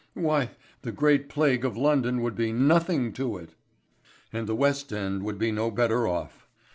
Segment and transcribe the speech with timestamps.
[0.15, 0.49] Why,
[0.81, 3.53] the Great Plague of London would be nothing to it.
[4.33, 6.47] And the West End would be no better off.